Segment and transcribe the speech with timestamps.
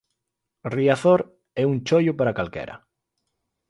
[0.75, 1.19] Riazor
[1.61, 2.75] é un choio para calquera.